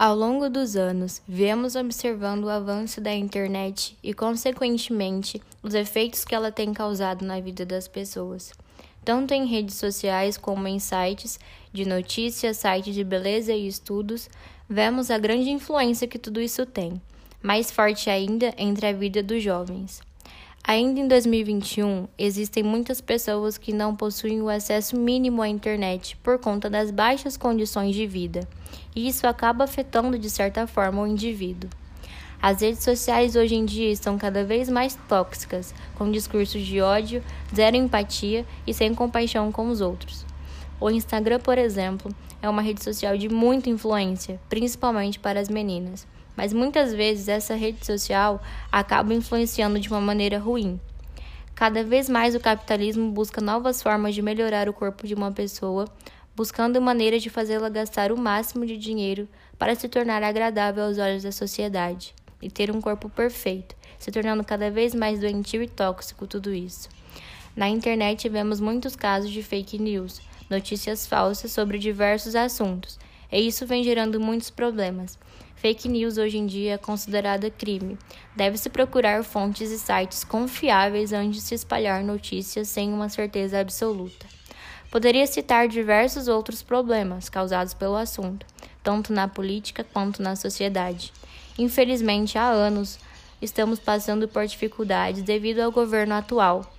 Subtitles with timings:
[0.00, 6.36] Ao longo dos anos, viemos observando o avanço da internet e, consequentemente, os efeitos que
[6.36, 8.52] ela tem causado na vida das pessoas,
[9.04, 11.40] tanto em redes sociais como em sites
[11.72, 14.30] de notícias, sites de beleza e estudos,
[14.68, 17.02] vemos a grande influência que tudo isso tem,
[17.42, 20.00] mais forte ainda entre a vida dos jovens.
[20.70, 26.38] Ainda em 2021, existem muitas pessoas que não possuem o acesso mínimo à internet por
[26.38, 28.46] conta das baixas condições de vida,
[28.94, 31.70] e isso acaba afetando de certa forma o indivíduo.
[32.38, 37.24] As redes sociais hoje em dia estão cada vez mais tóxicas, com discursos de ódio,
[37.56, 40.26] zero empatia e sem compaixão com os outros.
[40.78, 46.06] O Instagram, por exemplo, é uma rede social de muita influência, principalmente para as meninas
[46.38, 50.78] mas muitas vezes essa rede social acaba influenciando de uma maneira ruim.
[51.52, 55.86] Cada vez mais o capitalismo busca novas formas de melhorar o corpo de uma pessoa,
[56.36, 59.28] buscando maneiras de fazê-la gastar o máximo de dinheiro
[59.58, 64.44] para se tornar agradável aos olhos da sociedade e ter um corpo perfeito, se tornando
[64.44, 66.88] cada vez mais doentio e tóxico tudo isso.
[67.56, 72.96] Na internet vemos muitos casos de fake news, notícias falsas sobre diversos assuntos,
[73.30, 75.18] e isso vem gerando muitos problemas.
[75.56, 77.98] Fake news hoje em dia é considerada crime.
[78.36, 84.26] Deve-se procurar fontes e sites confiáveis antes de se espalhar notícias sem uma certeza absoluta.
[84.88, 88.46] Poderia citar diversos outros problemas causados pelo assunto,
[88.84, 91.12] tanto na política quanto na sociedade.
[91.58, 92.98] Infelizmente, há anos
[93.42, 96.72] estamos passando por dificuldades devido ao governo atual.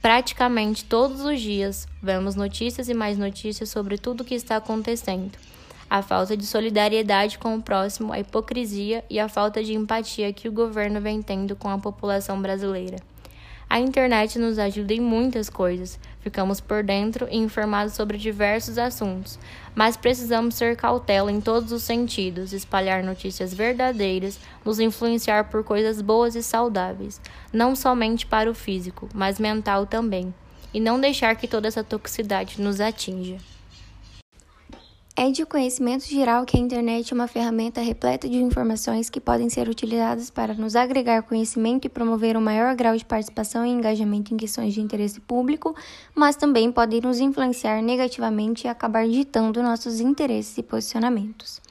[0.00, 5.32] Praticamente todos os dias vemos notícias e mais notícias sobre tudo o que está acontecendo
[5.88, 10.48] a falta de solidariedade com o próximo, a hipocrisia e a falta de empatia que
[10.48, 12.96] o governo vem tendo com a população brasileira.
[13.68, 19.40] A internet nos ajuda em muitas coisas, ficamos por dentro e informados sobre diversos assuntos,
[19.74, 26.00] mas precisamos ter cautela em todos os sentidos, espalhar notícias verdadeiras, nos influenciar por coisas
[26.00, 27.20] boas e saudáveis,
[27.52, 30.32] não somente para o físico, mas mental também,
[30.72, 33.38] e não deixar que toda essa toxicidade nos atinja.
[35.18, 39.48] É de conhecimento geral que a internet é uma ferramenta repleta de informações que podem
[39.48, 44.34] ser utilizadas para nos agregar conhecimento e promover um maior grau de participação e engajamento
[44.34, 45.74] em questões de interesse público,
[46.14, 51.62] mas também podem nos influenciar negativamente e acabar ditando nossos interesses e posicionamentos.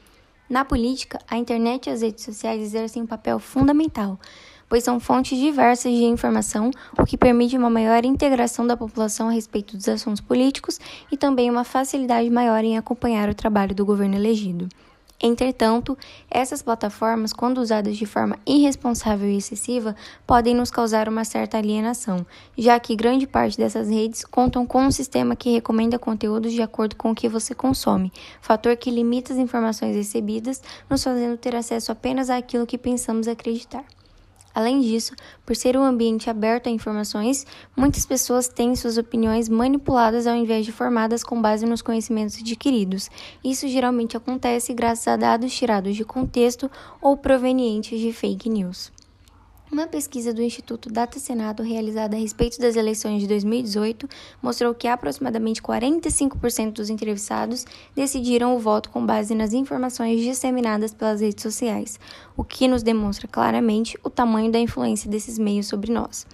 [0.50, 4.20] Na política, a internet e as redes sociais exercem um papel fundamental
[4.70, 9.32] pois são fontes diversas de informação, o que permite uma maior integração da população a
[9.32, 10.80] respeito dos assuntos políticos
[11.12, 14.68] e também uma facilidade maior em acompanhar o trabalho do governo elegido.
[15.22, 15.98] Entretanto,
[16.30, 19.96] essas plataformas, quando usadas de forma irresponsável e excessiva,
[20.28, 22.26] podem nos causar uma certa alienação,
[22.58, 26.98] já que grande parte dessas redes contam com um sistema que recomenda conteúdos de acordo
[26.98, 28.12] com o que você consome,
[28.42, 33.86] fator que limita as informações recebidas, nos fazendo ter acesso apenas àquilo que pensamos acreditar.
[34.56, 35.14] Além disso,
[35.46, 37.46] por ser um ambiente aberto a informações,
[37.76, 43.12] muitas pessoas têm suas opiniões manipuladas ao invés de formadas com base nos conhecimentos adquiridos.
[43.44, 46.72] Isso geralmente acontece graças a dados tirados de contexto
[47.02, 48.95] ou provenientes de fake news.
[49.72, 54.08] Uma pesquisa do Instituto Data Senado realizada a respeito das eleições de 2018
[54.42, 57.66] mostrou que aproximadamente 45% dos entrevistados
[57.96, 62.00] decidiram o voto com base nas informações disseminadas pelas redes sociais,
[62.38, 66.28] o que nos demonstra claramente o tamanho da influência desses meios sobre nós.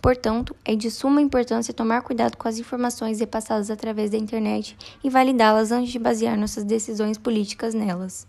[0.00, 5.10] Portanto, é de suma importância tomar cuidado com as informações repassadas através da internet e
[5.10, 8.26] validá-las antes de basear nossas decisões políticas nelas.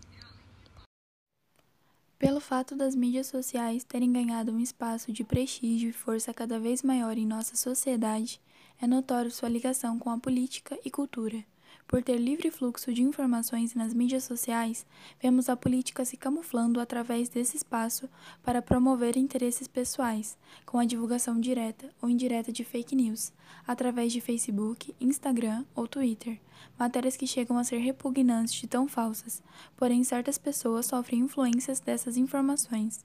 [2.19, 6.83] Pelo fato das mídias sociais terem ganhado um espaço de prestígio e força cada vez
[6.83, 8.41] maior em nossa sociedade,
[8.81, 11.45] é notório sua ligação com a política e cultura.
[11.87, 14.85] Por ter livre fluxo de informações nas mídias sociais,
[15.19, 18.07] vemos a política se camuflando através desse espaço
[18.43, 20.37] para promover interesses pessoais,
[20.67, 23.33] com a divulgação direta ou indireta de fake news,
[23.65, 26.39] através de Facebook, Instagram ou Twitter,
[26.77, 29.41] matérias que chegam a ser repugnantes de tão falsas,
[29.75, 33.03] porém certas pessoas sofrem influências dessas informações.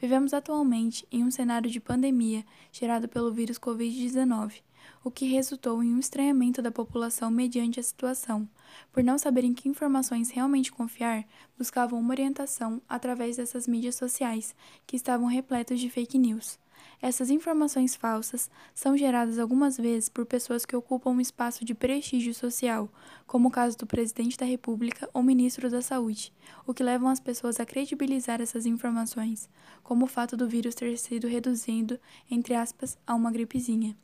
[0.00, 4.62] Vivemos atualmente em um cenário de pandemia gerado pelo vírus Covid-19
[5.04, 8.48] o que resultou em um estranhamento da população mediante a situação.
[8.92, 11.24] Por não saberem que informações realmente confiar,
[11.58, 14.54] buscavam uma orientação através dessas mídias sociais,
[14.86, 16.58] que estavam repletas de fake news.
[17.00, 22.32] Essas informações falsas são geradas algumas vezes por pessoas que ocupam um espaço de prestígio
[22.32, 22.88] social,
[23.26, 26.32] como o caso do presidente da República ou ministro da Saúde,
[26.66, 29.48] o que levam as pessoas a credibilizar essas informações,
[29.82, 31.98] como o fato do vírus ter sido reduzindo,
[32.30, 33.96] entre aspas, a uma gripezinha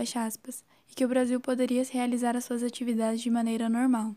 [0.00, 4.16] fecha aspas, e que o Brasil poderia realizar as suas atividades de maneira normal.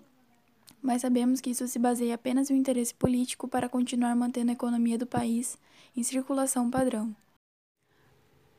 [0.82, 4.98] mas sabemos que isso se baseia apenas um interesse político para continuar mantendo a economia
[4.98, 5.58] do país
[5.96, 7.16] em circulação padrão.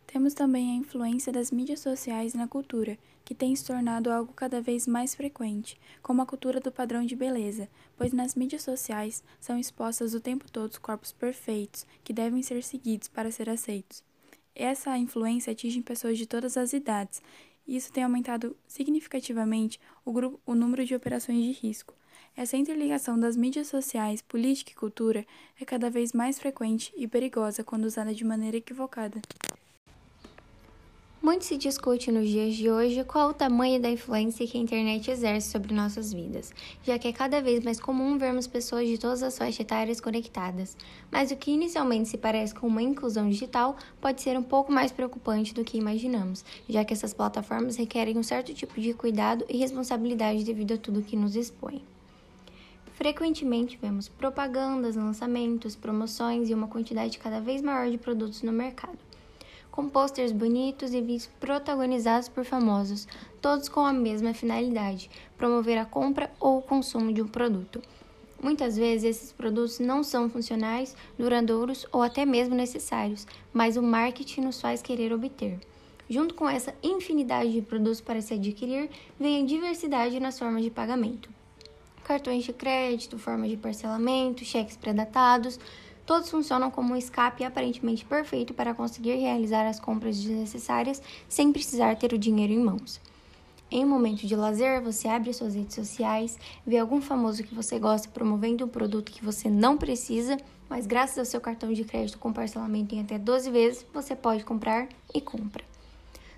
[0.07, 4.61] Temos também a influência das mídias sociais na cultura, que tem se tornado algo cada
[4.61, 9.59] vez mais frequente, como a cultura do padrão de beleza, pois nas mídias sociais são
[9.59, 14.03] expostas o tempo todo os corpos perfeitos que devem ser seguidos para ser aceitos.
[14.55, 17.21] Essa influência atinge pessoas de todas as idades,
[17.67, 21.95] e isso tem aumentado significativamente o, grupo, o número de operações de risco.
[22.37, 25.27] Essa interligação das mídias sociais, política e cultura
[25.61, 29.21] é cada vez mais frequente e perigosa quando usada de maneira equivocada.
[31.25, 35.11] Muito se discute nos dias de hoje qual o tamanho da influência que a internet
[35.11, 39.23] exerce sobre nossas vidas, já que é cada vez mais comum vermos pessoas de todas
[39.23, 40.77] as faixas etárias conectadas.
[41.11, 44.93] Mas o que inicialmente se parece com uma inclusão digital pode ser um pouco mais
[44.93, 49.57] preocupante do que imaginamos, já que essas plataformas requerem um certo tipo de cuidado e
[49.57, 51.83] responsabilidade devido a tudo que nos expõe.
[52.93, 58.99] Frequentemente vemos propagandas, lançamentos, promoções e uma quantidade cada vez maior de produtos no mercado
[59.75, 63.09] com posters bonitos e vídeos protagonizados por famosos,
[63.43, 67.83] todos com a mesma finalidade: promover a compra ou o consumo de um produto.
[68.41, 74.43] Muitas vezes esses produtos não são funcionais, duradouros ou até mesmo necessários, mas o marketing
[74.43, 75.59] nos faz querer obter.
[76.09, 78.89] Junto com essa infinidade de produtos para se adquirir,
[79.19, 81.29] vem a diversidade nas formas de pagamento.
[82.05, 85.59] Cartões de crédito, formas de parcelamento, cheques pré-datados,
[86.07, 91.97] Todos funcionam como um escape aparentemente perfeito para conseguir realizar as compras desnecessárias sem precisar
[91.97, 93.01] ter o dinheiro em mãos.
[93.71, 97.79] Em um momento de lazer, você abre suas redes sociais, vê algum famoso que você
[97.79, 100.37] gosta promovendo um produto que você não precisa,
[100.69, 104.45] mas graças ao seu cartão de crédito com parcelamento em até 12 vezes, você pode
[104.45, 105.65] comprar e compra.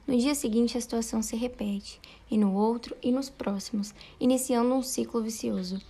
[0.07, 4.83] No dia seguinte, a situação se repete, e no outro e nos próximos, iniciando um
[4.83, 5.83] ciclo vicioso.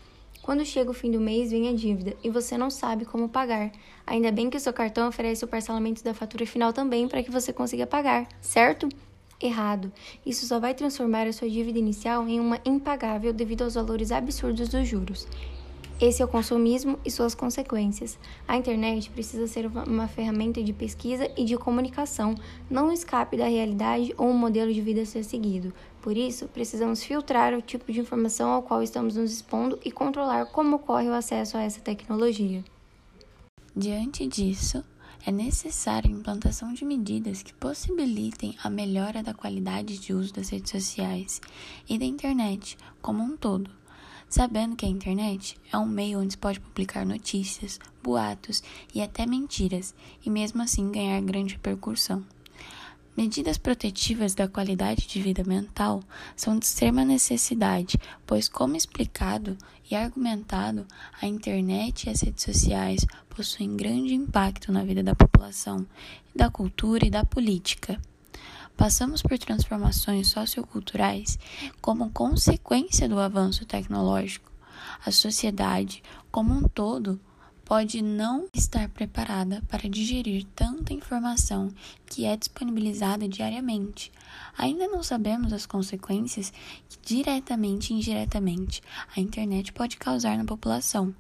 [0.47, 3.73] Quando chega o fim do mês, vem a dívida e você não sabe como pagar.
[4.07, 7.33] Ainda bem que o seu cartão oferece o parcelamento da fatura final também para que
[7.33, 8.89] você consiga pagar, certo?
[9.43, 9.93] Errado.
[10.25, 14.69] Isso só vai transformar a sua dívida inicial em uma impagável devido aos valores absurdos
[14.69, 15.27] dos juros.
[15.99, 18.19] Esse é o consumismo e suas consequências.
[18.47, 22.35] A internet precisa ser uma ferramenta de pesquisa e de comunicação,
[22.69, 25.73] não escape da realidade ou um modelo de vida a ser seguido.
[26.03, 30.45] Por isso, precisamos filtrar o tipo de informação ao qual estamos nos expondo e controlar
[30.47, 32.63] como ocorre o acesso a essa tecnologia.
[33.75, 34.85] Diante disso,
[35.25, 40.51] é necessária a implantação de medidas que possibilitem a melhora da qualidade de uso das
[40.51, 41.41] redes sociais
[41.89, 43.76] e da internet como um todo
[44.29, 48.63] sabendo que a internet é um meio onde se pode publicar notícias, boatos
[48.95, 49.95] e até mentiras,
[50.25, 52.25] e mesmo assim ganhar grande repercussão.
[53.17, 56.03] Medidas protetivas da qualidade de vida mental
[56.37, 59.57] são de extrema necessidade, pois, como explicado
[59.91, 60.87] e argumentado,
[61.23, 65.87] a internet e as redes sociais possuem grande impacto na vida da população,
[66.35, 67.99] da cultura e da política.
[68.77, 71.39] Passamos por transformações socioculturais
[71.81, 74.53] como consequência do avanço tecnológico.
[75.05, 77.19] A sociedade, como um todo,
[77.65, 81.69] pode não estar preparada para digerir tanta informação
[82.07, 84.13] que é disponibilizada diariamente.
[84.57, 86.53] Ainda não sabemos as consequências
[86.89, 88.81] que, diretamente e indiretamente,
[89.17, 91.13] a internet pode causar na população.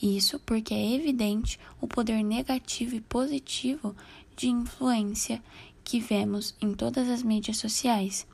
[0.00, 3.96] Isso porque é evidente o poder negativo e positivo
[4.36, 5.42] de influência
[5.84, 8.26] que vemos em todas as mídias sociais.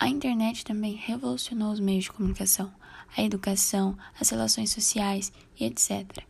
[0.00, 2.72] A internet também revolucionou os meios de comunicação,
[3.16, 6.24] a educação, as relações sociais e etc.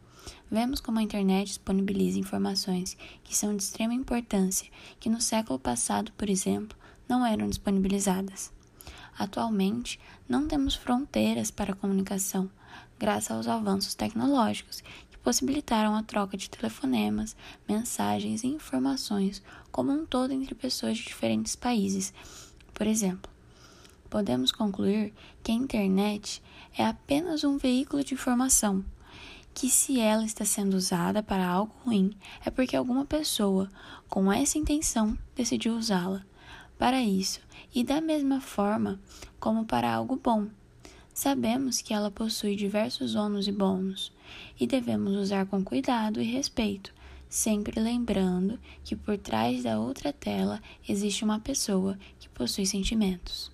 [0.50, 6.12] Vemos como a internet disponibiliza informações que são de extrema importância, que no século passado,
[6.12, 6.76] por exemplo,
[7.08, 8.52] não eram disponibilizadas.
[9.18, 12.50] Atualmente, não temos fronteiras para a comunicação,
[12.98, 14.82] graças aos avanços tecnológicos
[15.28, 17.36] possibilitaram a troca de telefonemas,
[17.68, 22.14] mensagens e informações como um todo entre pessoas de diferentes países.
[22.72, 23.30] Por exemplo,
[24.08, 26.42] podemos concluir que a internet
[26.74, 28.82] é apenas um veículo de informação,
[29.52, 33.68] que se ela está sendo usada para algo ruim, é porque alguma pessoa
[34.08, 36.24] com essa intenção decidiu usá-la
[36.78, 37.40] para isso,
[37.74, 38.98] e da mesma forma
[39.38, 40.46] como para algo bom.
[41.12, 44.10] Sabemos que ela possui diversos ônus e bônus
[44.58, 46.92] e devemos usar com cuidado e respeito,
[47.28, 53.50] sempre lembrando que por trás da outra tela existe uma pessoa que possui sentimentos.